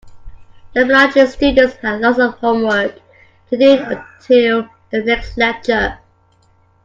The 0.73 0.83
biology 0.83 1.23
students 1.27 1.75
had 1.75 2.01
lots 2.01 2.17
of 2.17 2.33
homework 2.39 2.95
to 3.51 3.55
do 3.55 3.77
until 3.83 4.67
the 4.91 5.03
next 5.03 5.37
lecture. 5.37 5.99